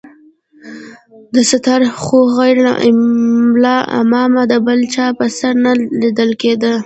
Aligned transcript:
دستار 1.33 1.81
خو 2.01 2.17
غير 2.37 2.55
له 2.65 2.73
ملا 3.53 3.77
امامه 4.01 4.43
د 4.51 4.53
بل 4.65 4.79
چا 4.93 5.05
پر 5.17 5.29
سر 5.39 5.53
نه 5.63 5.71
ليدل 6.01 6.31
کېده. 6.41 6.73